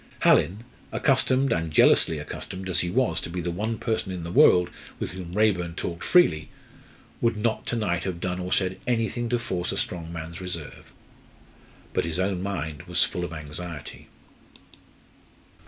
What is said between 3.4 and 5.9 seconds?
one person in the world with whom Raeburn